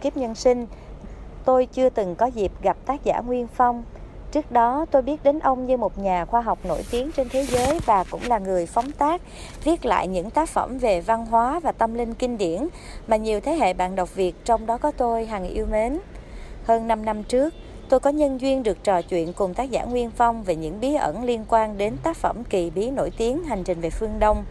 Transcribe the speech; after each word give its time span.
kiếp 0.00 0.16
nhân 0.16 0.34
sinh, 0.34 0.66
tôi 1.44 1.66
chưa 1.66 1.88
từng 1.88 2.14
có 2.14 2.26
dịp 2.26 2.52
gặp 2.62 2.76
tác 2.86 3.04
giả 3.04 3.20
Nguyên 3.20 3.46
Phong. 3.46 3.84
Trước 4.32 4.52
đó 4.52 4.86
tôi 4.90 5.02
biết 5.02 5.24
đến 5.24 5.38
ông 5.38 5.66
như 5.66 5.76
một 5.76 5.98
nhà 5.98 6.24
khoa 6.24 6.40
học 6.40 6.58
nổi 6.64 6.82
tiếng 6.90 7.12
trên 7.12 7.28
thế 7.28 7.44
giới 7.44 7.80
và 7.86 8.04
cũng 8.10 8.20
là 8.26 8.38
người 8.38 8.66
phóng 8.66 8.92
tác, 8.92 9.22
viết 9.64 9.84
lại 9.84 10.08
những 10.08 10.30
tác 10.30 10.48
phẩm 10.48 10.78
về 10.78 11.00
văn 11.00 11.26
hóa 11.26 11.60
và 11.60 11.72
tâm 11.72 11.94
linh 11.94 12.14
kinh 12.14 12.38
điển 12.38 12.68
mà 13.06 13.16
nhiều 13.16 13.40
thế 13.40 13.52
hệ 13.52 13.72
bạn 13.72 13.96
đọc 13.96 14.14
Việt 14.14 14.34
trong 14.44 14.66
đó 14.66 14.78
có 14.78 14.90
tôi 14.90 15.26
hằng 15.26 15.48
yêu 15.48 15.66
mến. 15.70 15.98
Hơn 16.64 16.88
5 16.88 17.04
năm 17.04 17.22
trước, 17.22 17.54
tôi 17.88 18.00
có 18.00 18.10
nhân 18.10 18.40
duyên 18.40 18.62
được 18.62 18.84
trò 18.84 19.02
chuyện 19.02 19.32
cùng 19.32 19.54
tác 19.54 19.70
giả 19.70 19.84
Nguyên 19.84 20.10
Phong 20.10 20.42
về 20.42 20.56
những 20.56 20.80
bí 20.80 20.94
ẩn 20.94 21.24
liên 21.24 21.44
quan 21.48 21.78
đến 21.78 21.96
tác 22.02 22.16
phẩm 22.16 22.44
kỳ 22.44 22.70
bí 22.70 22.90
nổi 22.90 23.10
tiếng 23.16 23.44
Hành 23.44 23.64
trình 23.64 23.80
về 23.80 23.90
phương 23.90 24.18
Đông. 24.18 24.44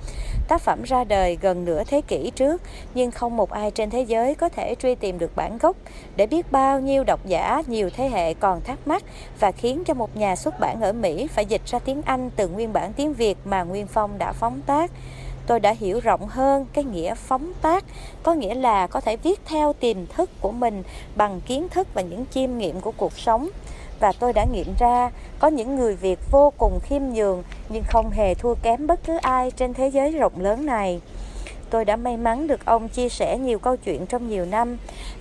Tác 0.49 0.62
phẩm 0.62 0.84
ra 0.84 1.03
đời 1.03 1.38
gần 1.41 1.66
nửa 1.66 1.84
thế 1.84 2.02
kỷ 2.02 2.31
trước, 2.35 2.62
nhưng 2.94 3.12
không 3.12 3.38
một 3.38 3.52
ai 3.52 3.71
trên 3.71 3.90
thế 3.90 4.02
giới 4.02 4.35
có 4.35 4.49
thể 4.49 4.76
truy 4.76 4.95
tìm 4.95 5.20
được 5.20 5.35
bản 5.35 5.57
gốc. 5.57 5.76
Để 6.16 6.27
biết 6.27 6.52
bao 6.52 6.80
nhiêu 6.80 7.03
độc 7.03 7.26
giả 7.26 7.62
nhiều 7.67 7.90
thế 7.90 8.09
hệ 8.09 8.34
còn 8.34 8.62
thắc 8.62 8.88
mắc 8.88 9.04
và 9.40 9.52
khiến 9.52 9.84
cho 9.84 9.93
một 9.93 10.17
nhà 10.17 10.35
xuất 10.35 10.59
bản 10.59 10.81
ở 10.81 10.93
Mỹ 10.93 11.27
phải 11.27 11.45
dịch 11.45 11.62
ra 11.66 11.80
tiếng 11.80 12.02
Anh 12.02 12.30
từ 12.35 12.48
nguyên 12.48 12.73
bản 12.73 12.93
tiếng 12.93 13.13
Việt 13.13 13.38
mà 13.45 13.63
Nguyên 13.63 13.88
Phong 13.88 14.17
đã 14.17 14.31
phóng 14.31 14.62
tác. 14.66 14.91
Tôi 15.48 15.59
đã 15.59 15.76
hiểu 15.80 15.99
rộng 15.99 16.27
hơn 16.27 16.66
cái 16.73 16.84
nghĩa 16.84 17.16
phóng 17.16 17.52
tác 17.62 17.84
có 18.23 18.34
nghĩa 18.34 18.54
là 18.54 18.88
có 18.88 19.02
thể 19.02 19.18
viết 19.18 19.40
theo 19.45 19.73
tiềm 19.73 19.98
thức 20.05 20.29
của 20.41 20.52
mình 20.52 20.84
bằng 21.16 21.41
kiến 21.41 21.70
thức 21.70 21.88
và 21.93 22.02
những 22.02 22.26
chiêm 22.31 22.57
nghiệm 22.57 22.81
của 22.81 22.91
cuộc 22.98 23.13
sống 23.20 23.49
và 23.99 24.12
tôi 24.12 24.34
đã 24.34 24.44
nghiệm 24.44 24.73
ra 24.80 25.12
có 25.39 25.48
những 25.48 25.76
người 25.76 25.95
Việt 25.95 26.20
vô 26.31 26.53
cùng 26.57 26.80
khiêm 26.84 27.02
nhường 27.13 27.44
nhưng 27.70 27.84
không 27.84 28.09
hề 28.09 28.34
thua 28.34 28.53
kém 28.55 28.88
bất 28.88 28.99
cứ 29.05 29.17
ai 29.17 29.52
trên 29.52 29.73
thế 29.73 29.88
giới 29.88 30.12
rộng 30.12 30.41
lớn 30.41 30.66
này. 30.66 31.02
Tôi 31.70 31.85
đã 31.85 31.96
may 31.96 32.18
mắn 32.18 32.48
được 32.48 32.65
ông 32.65 32.90
chia 32.90 33.10
sẻ 33.10 33.38
nhiều 33.38 33.60
câu 33.60 33.77
chuyện 33.77 34.05
trong 34.05 34.29
nhiều 34.29 34.46
năm 34.46 34.77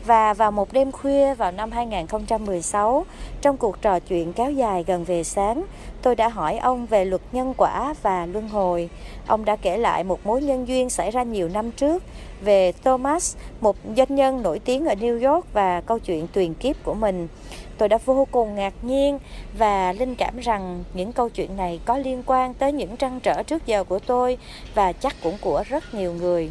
và 0.07 0.35
vào 0.35 0.51
một 0.51 0.73
đêm 0.73 0.93
khuya 0.93 1.35
vào 1.35 1.53
năm 1.53 1.71
2016, 1.71 3.05
trong 3.41 3.57
cuộc 3.57 3.83
trò 3.83 4.01
chuyện 4.01 4.33
kéo 4.33 4.51
dài 4.51 4.85
gần 4.87 5.05
về 5.05 5.25
sáng, 5.25 5.65
tôi 6.03 6.15
đã 6.15 6.29
hỏi 6.29 6.59
ông 6.59 6.87
về 6.87 7.05
luật 7.05 7.23
nhân 7.33 7.55
quả 7.57 7.95
và 8.03 8.27
luân 8.27 8.49
hồi. 8.49 8.89
Ông 9.27 9.45
đã 9.45 9.57
kể 9.57 9.77
lại 9.77 10.05
một 10.05 10.27
mối 10.27 10.43
nhân 10.43 10.69
duyên 10.69 10.91
xảy 10.91 11.11
ra 11.11 11.23
nhiều 11.23 11.49
năm 11.49 11.71
trước 11.71 12.03
về 12.41 12.73
Thomas, 12.85 13.37
một 13.61 13.77
doanh 13.97 14.15
nhân 14.15 14.43
nổi 14.43 14.59
tiếng 14.59 14.85
ở 14.85 14.95
New 14.95 15.33
York 15.33 15.53
và 15.53 15.81
câu 15.81 15.99
chuyện 15.99 16.27
tuyền 16.33 16.55
kiếp 16.55 16.85
của 16.85 16.95
mình. 16.95 17.29
Tôi 17.79 17.89
đã 17.89 17.99
vô 18.05 18.27
cùng 18.31 18.55
ngạc 18.55 18.75
nhiên 18.83 19.19
và 19.59 19.93
linh 19.93 20.15
cảm 20.15 20.39
rằng 20.39 20.85
những 20.95 21.13
câu 21.13 21.29
chuyện 21.29 21.57
này 21.57 21.81
có 21.85 21.99
liên 21.99 22.23
quan 22.27 22.55
tới 22.55 22.73
những 22.73 22.97
trăn 22.97 23.21
trở 23.21 23.43
trước 23.43 23.67
giờ 23.67 23.85
của 23.85 23.99
tôi 23.99 24.39
và 24.75 24.93
chắc 24.93 25.15
cũng 25.23 25.39
của 25.41 25.65
rất 25.69 25.95
nhiều 25.95 26.13
người. 26.13 26.51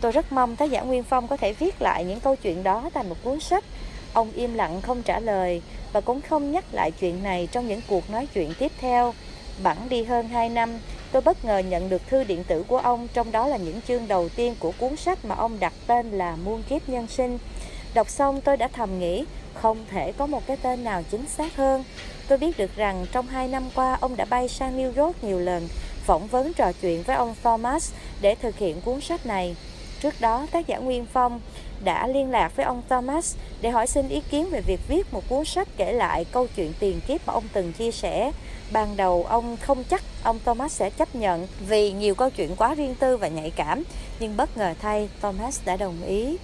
Tôi 0.00 0.12
rất 0.12 0.32
mong 0.32 0.56
tác 0.56 0.70
giả 0.70 0.80
Nguyên 0.80 1.02
Phong 1.02 1.28
có 1.28 1.36
thể 1.36 1.52
viết 1.52 1.82
lại 1.82 2.04
những 2.04 2.20
câu 2.20 2.36
chuyện 2.36 2.62
đó 2.62 2.90
thành 2.94 3.08
một 3.08 3.16
cuốn 3.24 3.40
sách. 3.40 3.64
Ông 4.12 4.32
im 4.32 4.54
lặng 4.54 4.80
không 4.82 5.02
trả 5.02 5.20
lời 5.20 5.62
và 5.92 6.00
cũng 6.00 6.20
không 6.20 6.52
nhắc 6.52 6.64
lại 6.72 6.90
chuyện 6.90 7.22
này 7.22 7.48
trong 7.52 7.68
những 7.68 7.80
cuộc 7.88 8.10
nói 8.10 8.28
chuyện 8.34 8.52
tiếp 8.58 8.72
theo. 8.80 9.14
Bẵng 9.62 9.88
đi 9.88 10.04
hơn 10.04 10.28
2 10.28 10.48
năm, 10.48 10.70
tôi 11.14 11.22
bất 11.22 11.44
ngờ 11.44 11.58
nhận 11.58 11.88
được 11.88 12.02
thư 12.06 12.24
điện 12.24 12.44
tử 12.44 12.64
của 12.68 12.78
ông, 12.78 13.08
trong 13.14 13.32
đó 13.32 13.46
là 13.46 13.56
những 13.56 13.80
chương 13.88 14.08
đầu 14.08 14.28
tiên 14.28 14.54
của 14.58 14.72
cuốn 14.78 14.96
sách 14.96 15.24
mà 15.24 15.34
ông 15.34 15.60
đặt 15.60 15.72
tên 15.86 16.10
là 16.10 16.36
Muôn 16.44 16.62
kiếp 16.62 16.88
nhân 16.88 17.06
sinh. 17.06 17.38
Đọc 17.94 18.10
xong 18.10 18.40
tôi 18.40 18.56
đã 18.56 18.68
thầm 18.68 18.98
nghĩ, 18.98 19.24
không 19.54 19.84
thể 19.90 20.12
có 20.12 20.26
một 20.26 20.46
cái 20.46 20.56
tên 20.62 20.84
nào 20.84 21.02
chính 21.10 21.26
xác 21.26 21.56
hơn. 21.56 21.84
Tôi 22.28 22.38
biết 22.38 22.58
được 22.58 22.76
rằng 22.76 23.06
trong 23.12 23.26
hai 23.26 23.48
năm 23.48 23.64
qua 23.74 23.98
ông 24.00 24.16
đã 24.16 24.24
bay 24.24 24.48
sang 24.48 24.78
New 24.78 25.04
York 25.04 25.24
nhiều 25.24 25.38
lần, 25.38 25.68
phỏng 26.04 26.26
vấn 26.26 26.52
trò 26.52 26.72
chuyện 26.82 27.02
với 27.02 27.16
ông 27.16 27.34
Thomas 27.42 27.92
để 28.20 28.34
thực 28.34 28.58
hiện 28.58 28.80
cuốn 28.80 29.00
sách 29.00 29.26
này. 29.26 29.56
Trước 30.04 30.20
đó, 30.20 30.46
tác 30.50 30.66
giả 30.66 30.78
Nguyên 30.78 31.06
Phong 31.12 31.40
đã 31.84 32.06
liên 32.06 32.30
lạc 32.30 32.56
với 32.56 32.66
ông 32.66 32.82
Thomas 32.88 33.36
để 33.60 33.70
hỏi 33.70 33.86
xin 33.86 34.08
ý 34.08 34.20
kiến 34.30 34.50
về 34.50 34.60
việc 34.60 34.80
viết 34.88 35.12
một 35.12 35.28
cuốn 35.28 35.44
sách 35.44 35.68
kể 35.76 35.92
lại 35.92 36.24
câu 36.24 36.46
chuyện 36.56 36.72
tiền 36.78 37.00
kiếp 37.06 37.26
mà 37.26 37.32
ông 37.32 37.44
từng 37.52 37.72
chia 37.72 37.90
sẻ. 37.90 38.32
Ban 38.72 38.96
đầu 38.96 39.26
ông 39.28 39.56
không 39.56 39.84
chắc 39.84 40.02
ông 40.22 40.38
Thomas 40.44 40.72
sẽ 40.72 40.90
chấp 40.90 41.14
nhận 41.14 41.46
vì 41.68 41.92
nhiều 41.92 42.14
câu 42.14 42.30
chuyện 42.30 42.56
quá 42.56 42.74
riêng 42.74 42.94
tư 42.94 43.16
và 43.16 43.28
nhạy 43.28 43.50
cảm, 43.50 43.82
nhưng 44.20 44.36
bất 44.36 44.56
ngờ 44.56 44.74
thay 44.82 45.08
Thomas 45.20 45.60
đã 45.64 45.76
đồng 45.76 46.02
ý. 46.06 46.36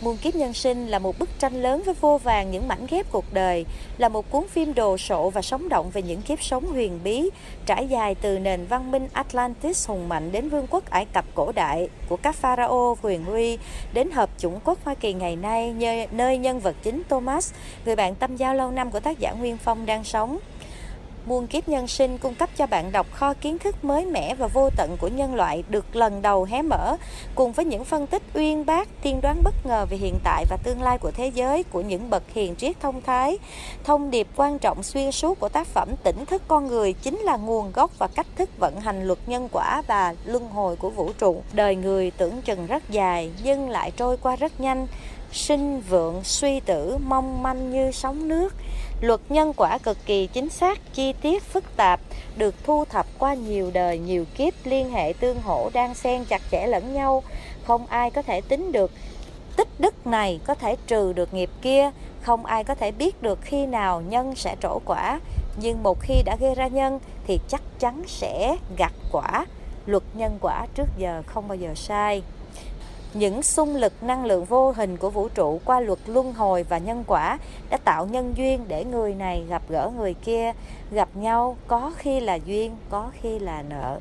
Muôn 0.00 0.16
kiếp 0.16 0.34
nhân 0.34 0.54
sinh 0.54 0.86
là 0.86 0.98
một 0.98 1.18
bức 1.18 1.28
tranh 1.38 1.62
lớn 1.62 1.82
với 1.84 1.94
vô 2.00 2.18
vàng 2.18 2.50
những 2.50 2.68
mảnh 2.68 2.86
ghép 2.90 3.06
cuộc 3.12 3.24
đời, 3.32 3.64
là 3.98 4.08
một 4.08 4.30
cuốn 4.30 4.48
phim 4.48 4.74
đồ 4.74 4.98
sộ 4.98 5.30
và 5.30 5.42
sống 5.42 5.68
động 5.68 5.90
về 5.90 6.02
những 6.02 6.22
kiếp 6.22 6.42
sống 6.42 6.66
huyền 6.66 7.00
bí, 7.04 7.30
trải 7.66 7.88
dài 7.88 8.14
từ 8.14 8.38
nền 8.38 8.66
văn 8.66 8.90
minh 8.90 9.08
Atlantis 9.12 9.88
hùng 9.88 10.08
mạnh 10.08 10.32
đến 10.32 10.48
vương 10.48 10.66
quốc 10.70 10.90
Ai 10.90 11.04
Cập 11.04 11.24
cổ 11.34 11.52
đại 11.52 11.88
của 12.08 12.16
các 12.16 12.34
pharaoh 12.34 12.98
huyền 13.02 13.24
huy 13.24 13.58
đến 13.92 14.10
hợp 14.10 14.30
chủng 14.38 14.60
quốc 14.64 14.78
Hoa 14.84 14.94
Kỳ 14.94 15.12
ngày 15.12 15.36
nay 15.36 15.74
nơi 16.10 16.38
nhân 16.38 16.60
vật 16.60 16.76
chính 16.82 17.02
Thomas, 17.08 17.52
người 17.84 17.96
bạn 17.96 18.14
tâm 18.14 18.36
giao 18.36 18.54
lâu 18.54 18.70
năm 18.70 18.90
của 18.90 19.00
tác 19.00 19.18
giả 19.18 19.32
Nguyên 19.32 19.58
Phong 19.58 19.86
đang 19.86 20.04
sống 20.04 20.38
muôn 21.26 21.46
kiếp 21.46 21.68
nhân 21.68 21.88
sinh 21.88 22.18
cung 22.18 22.34
cấp 22.34 22.50
cho 22.56 22.66
bạn 22.66 22.92
đọc 22.92 23.06
kho 23.12 23.34
kiến 23.34 23.58
thức 23.58 23.84
mới 23.84 24.06
mẻ 24.06 24.34
và 24.34 24.46
vô 24.46 24.70
tận 24.76 24.96
của 25.00 25.08
nhân 25.08 25.34
loại 25.34 25.64
được 25.68 25.96
lần 25.96 26.22
đầu 26.22 26.44
hé 26.44 26.62
mở, 26.62 26.96
cùng 27.34 27.52
với 27.52 27.64
những 27.64 27.84
phân 27.84 28.06
tích 28.06 28.22
uyên 28.34 28.66
bác, 28.66 28.88
tiên 29.02 29.20
đoán 29.20 29.42
bất 29.42 29.54
ngờ 29.66 29.86
về 29.90 29.96
hiện 29.96 30.18
tại 30.24 30.44
và 30.50 30.56
tương 30.62 30.82
lai 30.82 30.98
của 30.98 31.10
thế 31.10 31.30
giới 31.34 31.62
của 31.62 31.80
những 31.80 32.10
bậc 32.10 32.22
hiền 32.34 32.56
triết 32.56 32.80
thông 32.80 33.02
thái. 33.02 33.38
Thông 33.84 34.10
điệp 34.10 34.26
quan 34.36 34.58
trọng 34.58 34.82
xuyên 34.82 35.12
suốt 35.12 35.40
của 35.40 35.48
tác 35.48 35.66
phẩm 35.66 35.88
tỉnh 36.04 36.24
thức 36.26 36.42
con 36.48 36.66
người 36.66 36.92
chính 36.92 37.18
là 37.18 37.36
nguồn 37.36 37.72
gốc 37.72 37.90
và 37.98 38.06
cách 38.06 38.26
thức 38.36 38.50
vận 38.58 38.80
hành 38.80 39.06
luật 39.06 39.18
nhân 39.26 39.48
quả 39.52 39.82
và 39.86 40.14
luân 40.24 40.48
hồi 40.48 40.76
của 40.76 40.90
vũ 40.90 41.12
trụ. 41.18 41.42
Đời 41.52 41.76
người 41.76 42.10
tưởng 42.10 42.42
chừng 42.42 42.66
rất 42.66 42.90
dài 42.90 43.30
nhưng 43.42 43.70
lại 43.70 43.92
trôi 43.96 44.16
qua 44.16 44.36
rất 44.36 44.60
nhanh 44.60 44.86
sinh 45.32 45.80
vượng 45.80 46.24
suy 46.24 46.60
tử 46.60 46.96
mong 47.06 47.42
manh 47.42 47.70
như 47.70 47.90
sóng 47.92 48.28
nước 48.28 48.54
Luật 49.00 49.20
nhân 49.28 49.52
quả 49.56 49.78
cực 49.78 49.98
kỳ 50.06 50.26
chính 50.26 50.50
xác, 50.50 50.94
chi 50.94 51.12
tiết, 51.12 51.42
phức 51.42 51.76
tạp, 51.76 52.00
được 52.36 52.54
thu 52.64 52.84
thập 52.84 53.06
qua 53.18 53.34
nhiều 53.34 53.70
đời, 53.74 53.98
nhiều 53.98 54.24
kiếp, 54.34 54.54
liên 54.64 54.90
hệ 54.90 55.12
tương 55.20 55.40
hỗ, 55.40 55.70
đang 55.72 55.94
xen 55.94 56.24
chặt 56.24 56.42
chẽ 56.50 56.66
lẫn 56.66 56.94
nhau. 56.94 57.22
Không 57.64 57.86
ai 57.86 58.10
có 58.10 58.22
thể 58.22 58.40
tính 58.40 58.72
được 58.72 58.90
tích 59.56 59.68
đức 59.78 60.06
này 60.06 60.40
có 60.46 60.54
thể 60.54 60.76
trừ 60.86 61.12
được 61.12 61.34
nghiệp 61.34 61.50
kia, 61.62 61.90
không 62.22 62.46
ai 62.46 62.64
có 62.64 62.74
thể 62.74 62.90
biết 62.90 63.22
được 63.22 63.38
khi 63.42 63.66
nào 63.66 64.00
nhân 64.00 64.34
sẽ 64.34 64.56
trổ 64.62 64.80
quả. 64.84 65.20
Nhưng 65.56 65.82
một 65.82 66.00
khi 66.00 66.22
đã 66.24 66.36
gây 66.40 66.54
ra 66.54 66.66
nhân 66.66 66.98
thì 67.26 67.38
chắc 67.48 67.62
chắn 67.78 68.02
sẽ 68.06 68.56
gặt 68.76 68.92
quả. 69.12 69.46
Luật 69.86 70.02
nhân 70.14 70.38
quả 70.40 70.66
trước 70.74 70.88
giờ 70.98 71.22
không 71.26 71.48
bao 71.48 71.56
giờ 71.56 71.74
sai 71.74 72.22
những 73.18 73.42
xung 73.42 73.76
lực 73.76 74.02
năng 74.02 74.24
lượng 74.24 74.44
vô 74.44 74.70
hình 74.70 74.96
của 74.96 75.10
vũ 75.10 75.28
trụ 75.28 75.60
qua 75.64 75.80
luật 75.80 75.98
luân 76.06 76.32
hồi 76.32 76.62
và 76.62 76.78
nhân 76.78 77.04
quả 77.06 77.38
đã 77.70 77.78
tạo 77.84 78.06
nhân 78.06 78.34
duyên 78.36 78.64
để 78.68 78.84
người 78.84 79.14
này 79.14 79.44
gặp 79.48 79.62
gỡ 79.68 79.90
người 79.96 80.14
kia, 80.14 80.52
gặp 80.90 81.08
nhau 81.14 81.56
có 81.66 81.92
khi 81.96 82.20
là 82.20 82.34
duyên, 82.34 82.76
có 82.90 83.10
khi 83.20 83.38
là 83.38 83.62
nợ. 83.62 84.00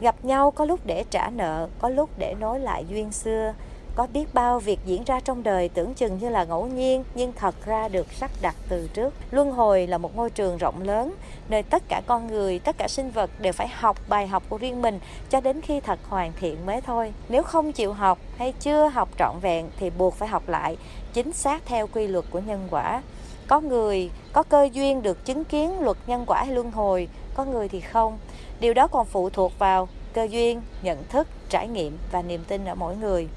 Gặp 0.00 0.14
nhau 0.22 0.50
có 0.50 0.64
lúc 0.64 0.80
để 0.84 1.04
trả 1.10 1.30
nợ, 1.30 1.68
có 1.78 1.88
lúc 1.88 2.10
để 2.18 2.34
nối 2.40 2.60
lại 2.60 2.84
duyên 2.88 3.12
xưa 3.12 3.54
có 3.96 4.06
biết 4.12 4.34
bao 4.34 4.58
việc 4.58 4.78
diễn 4.86 5.04
ra 5.04 5.20
trong 5.20 5.42
đời 5.42 5.68
tưởng 5.68 5.94
chừng 5.94 6.18
như 6.18 6.28
là 6.28 6.44
ngẫu 6.44 6.66
nhiên 6.66 7.04
nhưng 7.14 7.32
thật 7.32 7.54
ra 7.66 7.88
được 7.88 8.12
sắp 8.12 8.30
đặt 8.42 8.56
từ 8.68 8.88
trước. 8.94 9.14
Luân 9.30 9.52
hồi 9.52 9.86
là 9.86 9.98
một 9.98 10.16
ngôi 10.16 10.30
trường 10.30 10.58
rộng 10.58 10.82
lớn 10.82 11.14
nơi 11.48 11.62
tất 11.62 11.82
cả 11.88 12.02
con 12.06 12.26
người, 12.26 12.58
tất 12.58 12.78
cả 12.78 12.88
sinh 12.88 13.10
vật 13.10 13.30
đều 13.40 13.52
phải 13.52 13.68
học 13.68 13.96
bài 14.08 14.26
học 14.26 14.42
của 14.48 14.58
riêng 14.58 14.82
mình 14.82 15.00
cho 15.30 15.40
đến 15.40 15.60
khi 15.60 15.80
thật 15.80 15.98
hoàn 16.08 16.32
thiện 16.40 16.66
mới 16.66 16.80
thôi. 16.80 17.12
Nếu 17.28 17.42
không 17.42 17.72
chịu 17.72 17.92
học 17.92 18.18
hay 18.36 18.52
chưa 18.60 18.88
học 18.88 19.08
trọn 19.18 19.38
vẹn 19.40 19.70
thì 19.76 19.90
buộc 19.90 20.14
phải 20.14 20.28
học 20.28 20.48
lại 20.48 20.76
chính 21.12 21.32
xác 21.32 21.62
theo 21.66 21.86
quy 21.86 22.06
luật 22.06 22.24
của 22.30 22.38
nhân 22.38 22.68
quả. 22.70 23.02
Có 23.46 23.60
người 23.60 24.10
có 24.32 24.42
cơ 24.42 24.68
duyên 24.72 25.02
được 25.02 25.24
chứng 25.24 25.44
kiến 25.44 25.80
luật 25.80 25.96
nhân 26.06 26.24
quả 26.26 26.38
hay 26.44 26.54
luân 26.54 26.70
hồi, 26.70 27.08
có 27.34 27.44
người 27.44 27.68
thì 27.68 27.80
không. 27.80 28.18
Điều 28.60 28.74
đó 28.74 28.86
còn 28.86 29.06
phụ 29.06 29.30
thuộc 29.30 29.58
vào 29.58 29.88
cơ 30.12 30.28
duyên, 30.30 30.62
nhận 30.82 31.04
thức, 31.08 31.28
trải 31.48 31.68
nghiệm 31.68 31.98
và 32.12 32.22
niềm 32.22 32.44
tin 32.48 32.64
ở 32.64 32.74
mỗi 32.74 32.96
người. 32.96 33.28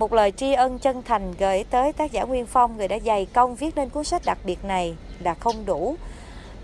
Một 0.00 0.12
lời 0.12 0.32
tri 0.36 0.52
ân 0.52 0.78
chân 0.78 1.02
thành 1.02 1.34
gửi 1.38 1.64
tới 1.70 1.92
tác 1.92 2.12
giả 2.12 2.24
Nguyên 2.24 2.46
Phong 2.46 2.76
người 2.76 2.88
đã 2.88 2.98
dày 3.04 3.26
công 3.26 3.54
viết 3.54 3.76
nên 3.76 3.88
cuốn 3.88 4.04
sách 4.04 4.22
đặc 4.24 4.38
biệt 4.44 4.64
này 4.64 4.96
là 5.18 5.34
không 5.34 5.66
đủ. 5.66 5.96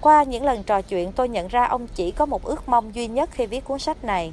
Qua 0.00 0.22
những 0.22 0.44
lần 0.44 0.62
trò 0.62 0.82
chuyện 0.82 1.12
tôi 1.12 1.28
nhận 1.28 1.48
ra 1.48 1.64
ông 1.64 1.86
chỉ 1.94 2.10
có 2.10 2.26
một 2.26 2.44
ước 2.44 2.68
mong 2.68 2.94
duy 2.94 3.06
nhất 3.06 3.30
khi 3.32 3.46
viết 3.46 3.64
cuốn 3.64 3.78
sách 3.78 4.04
này. 4.04 4.32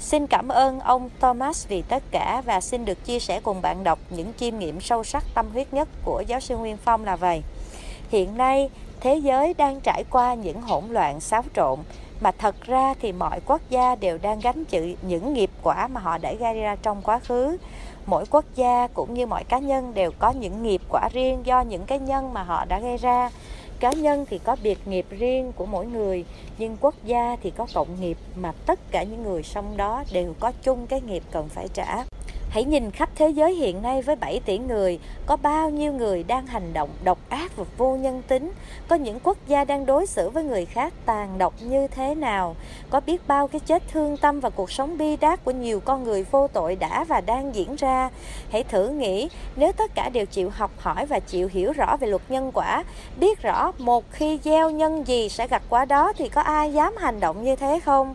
Xin 0.00 0.26
cảm 0.26 0.48
ơn 0.48 0.80
ông 0.80 1.10
Thomas 1.20 1.68
vì 1.68 1.82
tất 1.82 2.02
cả 2.10 2.42
và 2.46 2.60
xin 2.60 2.84
được 2.84 3.04
chia 3.04 3.18
sẻ 3.18 3.40
cùng 3.40 3.62
bạn 3.62 3.84
đọc 3.84 3.98
những 4.10 4.32
chiêm 4.36 4.58
nghiệm 4.58 4.80
sâu 4.80 5.04
sắc 5.04 5.24
tâm 5.34 5.46
huyết 5.52 5.72
nhất 5.72 5.88
của 6.04 6.22
giáo 6.26 6.40
sư 6.40 6.56
Nguyên 6.56 6.76
Phong 6.76 7.04
là 7.04 7.16
vậy. 7.16 7.42
Hiện 8.08 8.36
nay, 8.36 8.70
thế 9.00 9.16
giới 9.16 9.54
đang 9.54 9.80
trải 9.80 10.04
qua 10.10 10.34
những 10.34 10.60
hỗn 10.60 10.84
loạn 10.90 11.20
xáo 11.20 11.44
trộn, 11.56 11.78
mà 12.20 12.32
thật 12.32 12.60
ra 12.62 12.94
thì 13.00 13.12
mọi 13.12 13.40
quốc 13.46 13.60
gia 13.70 13.94
đều 13.94 14.18
đang 14.22 14.40
gánh 14.40 14.64
chịu 14.64 14.94
những 15.02 15.32
nghiệp 15.32 15.50
quả 15.62 15.88
mà 15.88 16.00
họ 16.00 16.18
đã 16.18 16.32
gây 16.32 16.54
ra 16.54 16.76
trong 16.82 17.02
quá 17.02 17.18
khứ. 17.18 17.56
Mỗi 18.06 18.24
quốc 18.30 18.44
gia 18.54 18.86
cũng 18.86 19.14
như 19.14 19.26
mọi 19.26 19.44
cá 19.44 19.58
nhân 19.58 19.94
đều 19.94 20.10
có 20.18 20.30
những 20.30 20.62
nghiệp 20.62 20.82
quả 20.88 21.08
riêng 21.12 21.46
do 21.46 21.60
những 21.60 21.84
cái 21.86 21.98
nhân 21.98 22.34
mà 22.34 22.42
họ 22.42 22.64
đã 22.64 22.80
gây 22.80 22.96
ra. 22.96 23.30
Cá 23.80 23.92
nhân 23.92 24.26
thì 24.30 24.38
có 24.38 24.56
biệt 24.62 24.78
nghiệp 24.86 25.06
riêng 25.10 25.52
của 25.52 25.66
mỗi 25.66 25.86
người, 25.86 26.24
nhưng 26.58 26.76
quốc 26.80 26.94
gia 27.04 27.36
thì 27.42 27.50
có 27.50 27.66
cộng 27.74 28.00
nghiệp 28.00 28.18
mà 28.36 28.52
tất 28.66 28.80
cả 28.90 29.02
những 29.02 29.22
người 29.22 29.42
sống 29.42 29.76
đó 29.76 30.04
đều 30.12 30.34
có 30.40 30.52
chung 30.62 30.86
cái 30.86 31.00
nghiệp 31.00 31.22
cần 31.30 31.48
phải 31.48 31.68
trả. 31.74 32.04
Hãy 32.58 32.64
nhìn 32.64 32.90
khắp 32.90 33.10
thế 33.14 33.28
giới 33.28 33.54
hiện 33.54 33.82
nay 33.82 34.02
với 34.02 34.16
7 34.16 34.40
tỷ 34.44 34.58
người, 34.58 34.98
có 35.26 35.36
bao 35.36 35.70
nhiêu 35.70 35.92
người 35.92 36.22
đang 36.22 36.46
hành 36.46 36.72
động 36.72 36.88
độc 37.04 37.18
ác 37.28 37.56
và 37.56 37.64
vô 37.76 37.96
nhân 37.96 38.22
tính, 38.28 38.52
có 38.88 38.96
những 38.96 39.20
quốc 39.20 39.36
gia 39.46 39.64
đang 39.64 39.86
đối 39.86 40.06
xử 40.06 40.30
với 40.30 40.44
người 40.44 40.64
khác 40.64 40.92
tàn 41.06 41.38
độc 41.38 41.54
như 41.60 41.86
thế 41.86 42.14
nào, 42.14 42.56
có 42.90 43.00
biết 43.00 43.28
bao 43.28 43.48
cái 43.48 43.60
chết 43.60 43.82
thương 43.88 44.16
tâm 44.16 44.40
và 44.40 44.50
cuộc 44.50 44.70
sống 44.70 44.98
bi 44.98 45.16
đát 45.16 45.44
của 45.44 45.50
nhiều 45.50 45.80
con 45.80 46.04
người 46.04 46.24
vô 46.30 46.48
tội 46.48 46.76
đã 46.76 47.04
và 47.04 47.20
đang 47.20 47.54
diễn 47.54 47.76
ra. 47.76 48.10
Hãy 48.50 48.62
thử 48.62 48.88
nghĩ 48.88 49.28
nếu 49.56 49.72
tất 49.72 49.94
cả 49.94 50.08
đều 50.08 50.26
chịu 50.26 50.50
học 50.50 50.70
hỏi 50.78 51.06
và 51.06 51.20
chịu 51.20 51.48
hiểu 51.52 51.72
rõ 51.72 51.96
về 51.96 52.08
luật 52.08 52.22
nhân 52.28 52.50
quả, 52.54 52.84
biết 53.16 53.42
rõ 53.42 53.72
một 53.78 54.04
khi 54.10 54.38
gieo 54.44 54.70
nhân 54.70 55.06
gì 55.06 55.28
sẽ 55.28 55.48
gặt 55.48 55.62
quả 55.68 55.84
đó 55.84 56.12
thì 56.16 56.28
có 56.28 56.40
ai 56.40 56.72
dám 56.72 56.96
hành 56.96 57.20
động 57.20 57.44
như 57.44 57.56
thế 57.56 57.80
không? 57.84 58.14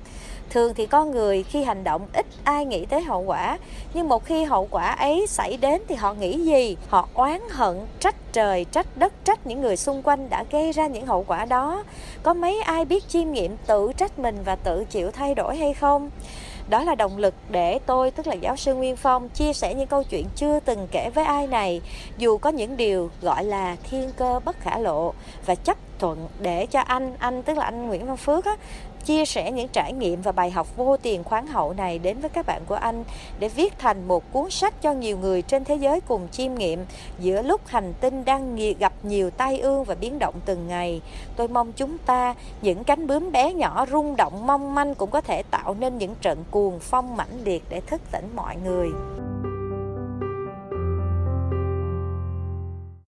Thường 0.53 0.73
thì 0.73 0.85
con 0.85 1.11
người 1.11 1.43
khi 1.43 1.63
hành 1.63 1.83
động 1.83 2.07
ít 2.13 2.25
ai 2.43 2.65
nghĩ 2.65 2.85
tới 2.85 3.01
hậu 3.01 3.21
quả 3.21 3.57
Nhưng 3.93 4.09
một 4.09 4.25
khi 4.25 4.43
hậu 4.43 4.67
quả 4.71 4.91
ấy 4.91 5.25
xảy 5.29 5.57
đến 5.57 5.81
thì 5.87 5.95
họ 5.95 6.13
nghĩ 6.13 6.39
gì? 6.39 6.77
Họ 6.89 7.07
oán 7.13 7.41
hận, 7.51 7.85
trách 7.99 8.15
trời, 8.33 8.65
trách 8.71 8.97
đất, 8.97 9.13
trách 9.25 9.47
những 9.47 9.61
người 9.61 9.77
xung 9.77 10.01
quanh 10.03 10.29
đã 10.29 10.43
gây 10.51 10.71
ra 10.71 10.87
những 10.87 11.05
hậu 11.05 11.23
quả 11.27 11.45
đó 11.45 11.83
Có 12.23 12.33
mấy 12.33 12.61
ai 12.61 12.85
biết 12.85 13.07
chiêm 13.07 13.31
nghiệm 13.31 13.57
tự 13.67 13.91
trách 13.97 14.19
mình 14.19 14.37
và 14.45 14.55
tự 14.55 14.85
chịu 14.89 15.11
thay 15.11 15.35
đổi 15.35 15.57
hay 15.57 15.73
không? 15.73 16.09
đó 16.69 16.83
là 16.83 16.95
động 16.95 17.17
lực 17.17 17.33
để 17.49 17.79
tôi 17.85 18.11
tức 18.11 18.27
là 18.27 18.33
giáo 18.33 18.55
sư 18.55 18.75
Nguyên 18.75 18.95
Phong 18.95 19.29
chia 19.29 19.53
sẻ 19.53 19.73
những 19.73 19.87
câu 19.87 20.03
chuyện 20.03 20.25
chưa 20.35 20.59
từng 20.59 20.87
kể 20.91 21.09
với 21.09 21.25
ai 21.25 21.47
này 21.47 21.81
dù 22.17 22.37
có 22.37 22.49
những 22.49 22.77
điều 22.77 23.09
gọi 23.21 23.43
là 23.43 23.75
thiên 23.89 24.11
cơ 24.17 24.39
bất 24.45 24.59
khả 24.59 24.77
lộ 24.77 25.13
và 25.45 25.55
chấp 25.55 25.77
thuận 25.99 26.27
để 26.39 26.65
cho 26.65 26.79
anh 26.79 27.15
anh 27.19 27.43
tức 27.43 27.57
là 27.57 27.65
anh 27.65 27.87
Nguyễn 27.87 28.05
Văn 28.05 28.17
Phước 28.17 28.45
á, 28.45 28.55
chia 29.05 29.25
sẻ 29.25 29.51
những 29.51 29.67
trải 29.67 29.93
nghiệm 29.93 30.21
và 30.21 30.31
bài 30.31 30.51
học 30.51 30.77
vô 30.77 30.97
tiền 30.97 31.23
khoáng 31.23 31.47
hậu 31.47 31.73
này 31.73 31.99
đến 31.99 32.19
với 32.19 32.29
các 32.29 32.45
bạn 32.45 32.61
của 32.65 32.75
anh 32.75 33.03
để 33.39 33.49
viết 33.49 33.79
thành 33.79 34.07
một 34.07 34.33
cuốn 34.33 34.49
sách 34.49 34.81
cho 34.81 34.93
nhiều 34.93 35.17
người 35.17 35.41
trên 35.41 35.63
thế 35.63 35.75
giới 35.75 36.01
cùng 36.01 36.27
chiêm 36.31 36.55
nghiệm 36.55 36.85
giữa 37.19 37.41
lúc 37.41 37.61
hành 37.67 37.93
tinh 38.01 38.25
đang 38.25 38.55
gặp 38.79 38.93
nhiều 39.03 39.29
tai 39.29 39.59
ương 39.59 39.83
và 39.83 39.95
biến 39.95 40.19
động 40.19 40.35
từng 40.45 40.67
ngày. 40.67 41.01
Tôi 41.35 41.47
mong 41.47 41.73
chúng 41.73 41.97
ta, 41.97 42.35
những 42.61 42.83
cánh 42.83 43.07
bướm 43.07 43.31
bé 43.31 43.53
nhỏ 43.53 43.85
rung 43.91 44.15
động 44.15 44.47
mong 44.47 44.75
manh 44.75 44.95
cũng 44.95 45.09
có 45.09 45.21
thể 45.21 45.43
tạo 45.43 45.75
nên 45.79 45.97
những 45.97 46.15
trận 46.21 46.43
cuồng 46.51 46.79
phong 46.79 47.17
mãnh 47.17 47.43
liệt 47.43 47.63
để 47.69 47.81
thức 47.81 48.01
tỉnh 48.11 48.29
mọi 48.35 48.55
người. 48.65 48.89